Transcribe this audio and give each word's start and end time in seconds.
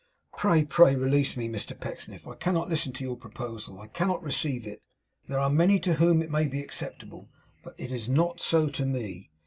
'Pray, 0.35 0.65
pray 0.65 0.95
release 0.95 1.37
me, 1.37 1.47
Mr 1.47 1.79
Pecksniff. 1.79 2.27
I 2.27 2.33
cannot 2.33 2.67
listen 2.71 2.91
to 2.93 3.03
your 3.03 3.15
proposal. 3.15 3.79
I 3.79 3.85
cannot 3.85 4.23
receive 4.23 4.65
it. 4.65 4.81
There 5.27 5.37
are 5.37 5.47
many 5.51 5.79
to 5.81 5.93
whom 5.93 6.23
it 6.23 6.31
may 6.31 6.47
be 6.47 6.59
acceptable, 6.59 7.29
but 7.63 7.79
it 7.79 7.91
is 7.91 8.09
not 8.09 8.39
so 8.39 8.67
to 8.67 8.85
me. 8.87 9.29